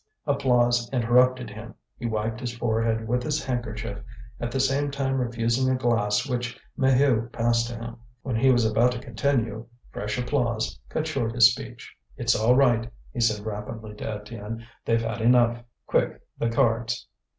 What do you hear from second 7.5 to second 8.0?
to him.